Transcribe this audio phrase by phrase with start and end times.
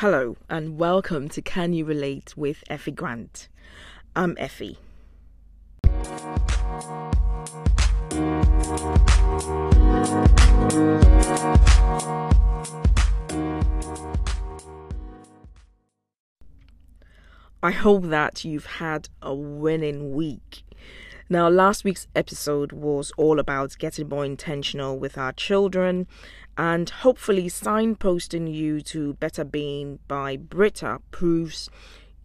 [0.00, 3.48] Hello and welcome to Can You Relate with Effie Grant.
[4.14, 4.76] I'm Effie.
[17.62, 20.64] I hope that you've had a winning week.
[21.28, 26.06] Now, last week's episode was all about getting more intentional with our children
[26.56, 31.68] and hopefully signposting you to Better Being by Britta proves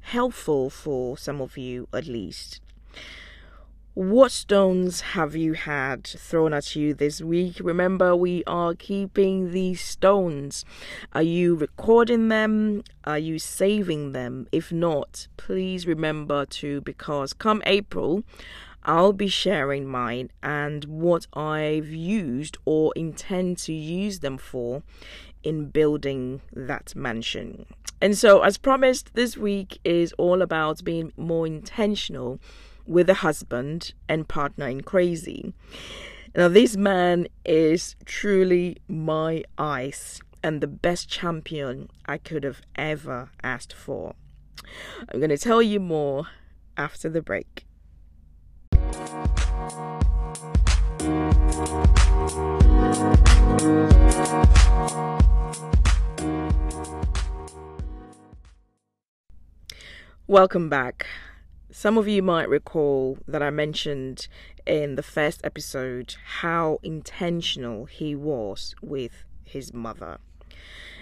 [0.00, 2.62] helpful for some of you at least.
[3.92, 7.56] What stones have you had thrown at you this week?
[7.60, 10.64] Remember, we are keeping these stones.
[11.12, 12.82] Are you recording them?
[13.04, 14.48] Are you saving them?
[14.52, 18.22] If not, please remember to because come April,
[18.86, 24.84] I'll be sharing mine and what I've used or intend to use them for
[25.42, 27.66] in building that mansion.
[28.00, 32.38] And so, as promised, this week is all about being more intentional
[32.86, 35.52] with a husband and partner in crazy.
[36.36, 43.30] Now, this man is truly my ice and the best champion I could have ever
[43.42, 44.14] asked for.
[45.08, 46.28] I'm going to tell you more
[46.76, 47.66] after the break.
[60.28, 61.06] Welcome back.
[61.70, 64.28] Some of you might recall that I mentioned
[64.66, 70.18] in the first episode how intentional he was with his mother.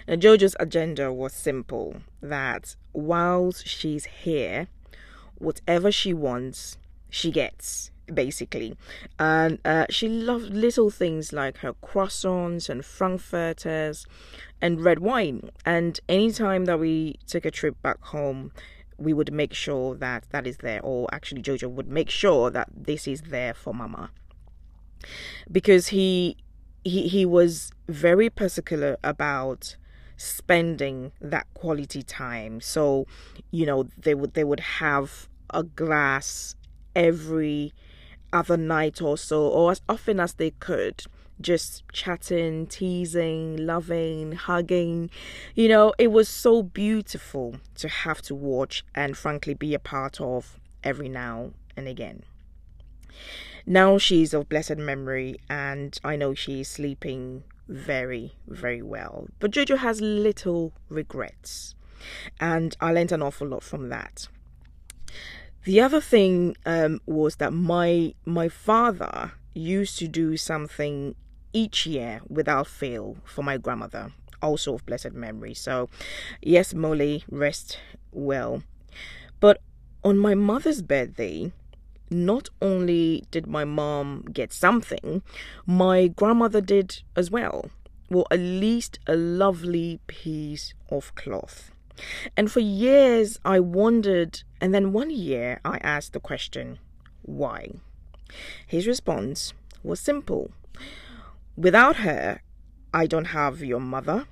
[0.07, 4.67] Now, Jojo's agenda was simple that whilst she's here,
[5.37, 6.77] whatever she wants,
[7.09, 8.75] she gets basically.
[9.19, 14.05] And uh, she loved little things like her croissants and frankfurters
[14.61, 15.49] and red wine.
[15.65, 18.51] And anytime that we took a trip back home,
[18.97, 22.69] we would make sure that that is there, or actually, Jojo would make sure that
[22.73, 24.09] this is there for Mama,
[25.51, 26.37] because he
[26.85, 29.75] he he was very particular about
[30.15, 32.61] spending that quality time.
[32.61, 33.05] So,
[33.51, 36.55] you know, they would they would have a glass
[36.95, 37.73] every
[38.35, 41.03] other night or so, or as often as they could
[41.41, 45.09] just chatting, teasing, loving, hugging.
[45.53, 50.21] You know, it was so beautiful to have to watch and frankly be a part
[50.21, 52.23] of every now and again.
[53.65, 59.27] Now she's of blessed memory, and I know she's sleeping very, very well.
[59.39, 61.73] But Jojo has little regrets,
[62.39, 64.27] and I learned an awful lot from that.
[65.65, 71.15] The other thing um, was that my my father used to do something
[71.53, 74.11] each year without fail for my grandmother,
[74.43, 75.55] also of blessed memory.
[75.55, 75.89] So,
[76.39, 77.79] yes, Molly, rest
[78.11, 78.61] well.
[79.39, 79.59] But
[80.03, 81.51] on my mother's birthday,
[82.11, 85.23] not only did my mom get something,
[85.65, 87.71] my grandmother did as well.
[88.11, 91.71] Well, at least a lovely piece of cloth.
[92.35, 96.79] And for years I wondered, and then one year I asked the question,
[97.21, 97.71] why?
[98.67, 100.51] His response was simple
[101.57, 102.41] Without her,
[102.93, 104.27] I don't have your mother.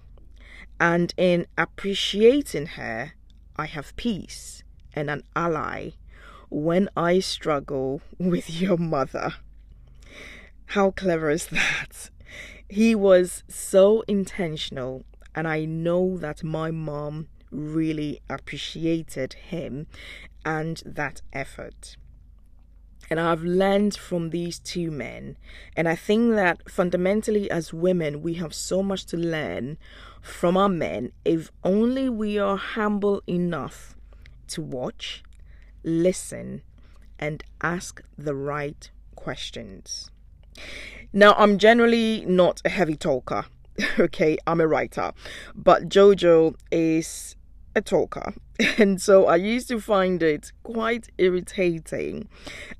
[0.79, 3.13] And in appreciating her,
[3.55, 4.63] I have peace
[4.93, 5.91] and an ally
[6.49, 9.35] when I struggle with your mother.
[10.67, 12.09] How clever is that?
[12.67, 15.03] He was so intentional,
[15.33, 19.87] and I know that my mom really appreciated him
[20.45, 21.97] and that effort.
[23.09, 25.37] And I've learned from these two men.
[25.75, 29.77] And I think that fundamentally, as women, we have so much to learn
[30.21, 33.95] from our men if only we are humble enough
[34.47, 35.21] to watch,
[35.83, 36.61] listen,
[37.19, 40.09] and ask the right questions.
[41.11, 43.45] Now, I'm generally not a heavy talker.
[43.99, 45.13] Okay, I'm a writer,
[45.55, 47.35] but Jojo is
[47.75, 48.33] a talker.
[48.77, 52.29] And so I used to find it quite irritating.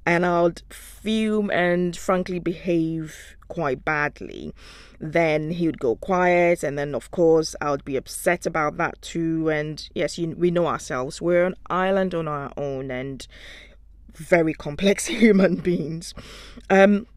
[0.05, 4.53] And I'd fume and frankly behave quite badly.
[4.99, 6.63] Then he would go quiet.
[6.63, 9.49] And then, of course, I would be upset about that too.
[9.49, 11.21] And yes, you, we know ourselves.
[11.21, 13.25] We're an island on our own and
[14.13, 16.13] very complex human beings.
[16.69, 17.07] Um,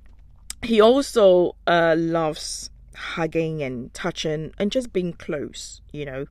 [0.63, 6.27] he also uh, loves hugging and touching and just being close, you know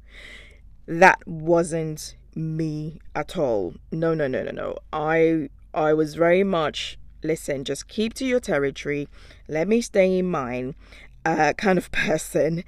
[0.87, 3.75] that wasn't me at all.
[3.91, 4.77] No, no, no, no, no.
[4.91, 9.07] I I was very much listen, just keep to your territory.
[9.47, 10.75] Let me stay in mine
[11.23, 12.63] uh kind of person.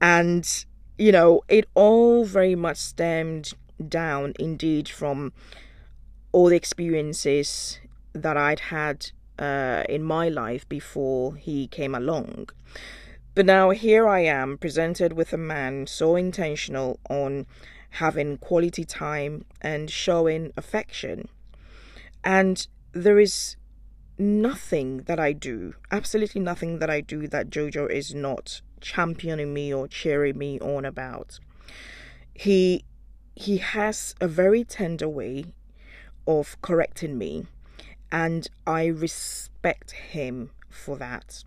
[0.00, 0.64] And
[0.98, 3.52] you know, it all very much stemmed
[3.88, 5.32] down indeed from
[6.32, 7.78] all the experiences
[8.12, 12.48] that I'd had uh, in my life before he came along.
[13.36, 17.44] But now here I am presented with a man so intentional on
[17.90, 21.28] having quality time and showing affection.
[22.24, 23.56] And there is
[24.16, 29.70] nothing that I do, absolutely nothing that I do that Jojo is not championing me
[29.70, 31.38] or cheering me on about.
[32.32, 32.86] He
[33.34, 35.52] he has a very tender way
[36.26, 37.48] of correcting me
[38.10, 41.44] and I respect him for that.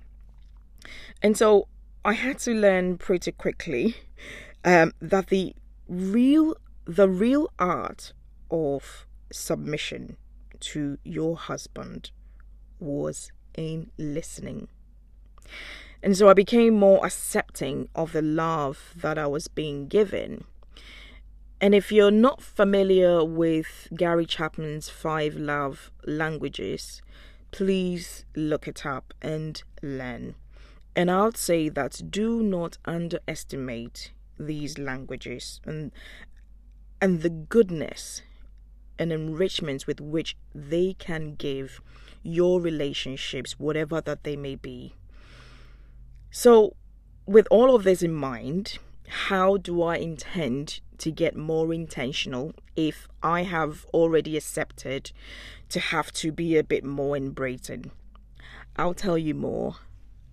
[1.23, 1.67] And so
[2.05, 3.97] I had to learn pretty quickly
[4.63, 5.53] um, that the
[5.87, 6.55] real
[6.85, 8.13] the real art
[8.49, 10.15] of submission
[10.61, 12.11] to your husband
[12.79, 14.69] was in listening.
[16.01, 20.45] And so I became more accepting of the love that I was being given.
[21.59, 27.01] And if you're not familiar with Gary Chapman's five love languages,
[27.51, 30.35] please look it up and learn.
[30.99, 35.93] And I'll say that do not underestimate these languages and
[37.01, 38.21] and the goodness
[38.97, 41.79] and enrichments with which they can give
[42.21, 44.93] your relationships, whatever that they may be.
[46.31, 46.75] So,
[47.25, 53.07] with all of this in mind, how do I intend to get more intentional if
[53.23, 55.13] I have already accepted
[55.69, 57.91] to have to be a bit more in embracing?
[58.75, 59.77] I'll tell you more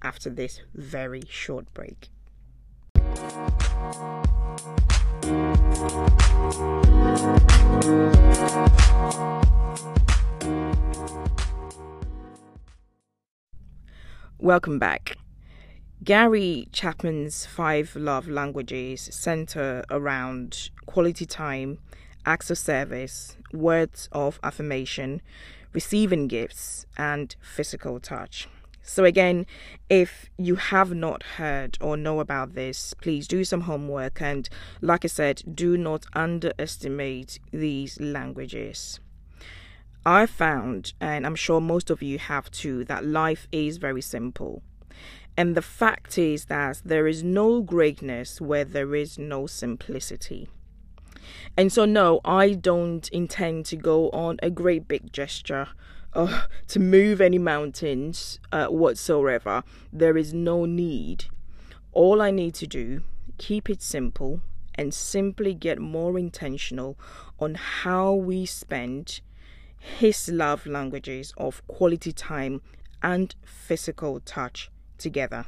[0.02, 2.08] after this very short break.
[14.38, 15.16] Welcome back.
[16.04, 21.78] Gary Chapman's five love languages center around quality time,
[22.24, 25.20] acts of service, words of affirmation,
[25.72, 28.46] receiving gifts, and physical touch.
[28.88, 29.46] So, again,
[29.90, 34.22] if you have not heard or know about this, please do some homework.
[34.22, 34.48] And,
[34.80, 39.00] like I said, do not underestimate these languages.
[40.06, 44.62] I found, and I'm sure most of you have too, that life is very simple.
[45.36, 50.48] And the fact is that there is no greatness where there is no simplicity.
[51.56, 55.70] And so, no, I don't intend to go on a great big gesture
[56.16, 59.62] uh, to move any mountains uh, whatsoever.
[59.92, 61.26] There is no need.
[61.92, 63.02] All I need to do,
[63.38, 64.40] keep it simple
[64.74, 66.98] and simply get more intentional
[67.38, 69.20] on how we spend
[69.78, 72.62] his love languages of quality time
[73.02, 75.46] and physical touch together.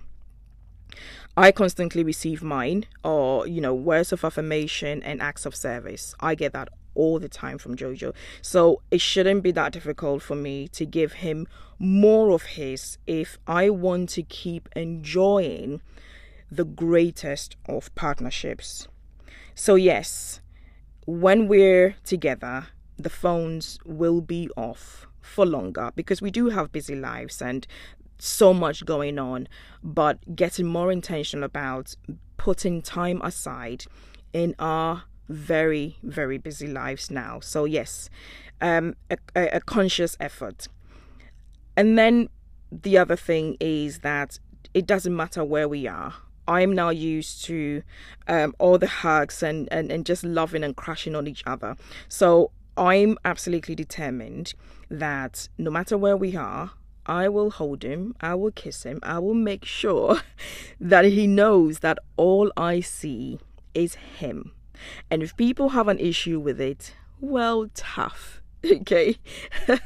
[1.37, 6.15] I constantly receive mine, or you know, words of affirmation and acts of service.
[6.21, 6.69] I get that
[6.99, 8.13] all the time from Jojo.
[8.43, 11.47] So it shouldn't be that difficult for me to give him
[11.79, 15.81] more of his if I want to keep enjoying
[16.51, 18.89] the greatest of partnerships.
[19.55, 20.41] So, yes,
[21.07, 22.69] when we're together,
[22.99, 27.67] the phones will be off for longer because we do have busy lives and
[28.19, 29.49] so much going on,
[29.83, 31.95] but getting more intentional about
[32.37, 33.85] putting time aside
[34.33, 37.41] in our very, very busy lives now.
[37.41, 38.09] So, yes,
[38.61, 39.19] um, a,
[39.57, 40.69] a conscious effort.
[41.77, 42.29] And then
[42.71, 44.39] the other thing is that
[44.75, 46.15] it doesn't matter where we are.
[46.47, 47.83] I'm now used to
[48.27, 51.77] um, all the hugs and, and, and just loving and crashing on each other.
[52.09, 54.55] So I'm absolutely determined
[54.89, 56.73] that no matter where we are,
[57.05, 60.21] I will hold him, I will kiss him, I will make sure
[60.81, 63.39] that he knows that all I see
[63.75, 64.53] is him.
[65.11, 68.41] And if people have an issue with it, well, tough.
[68.65, 69.19] Okay.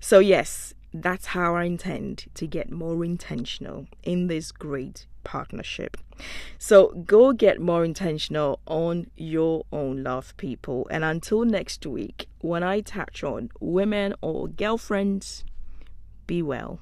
[0.00, 5.96] so, yes, that's how I intend to get more intentional in this great partnership.
[6.58, 10.86] So go get more intentional on your own love, people.
[10.90, 15.44] And until next week, when I touch on women or girlfriends,
[16.26, 16.80] be well.